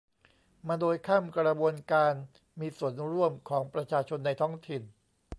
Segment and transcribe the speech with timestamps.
[0.67, 2.13] มาโดยข้ามกระบวนการ
[2.59, 4.83] มีส่วนร่วมของประชาชนในท้องถิ่น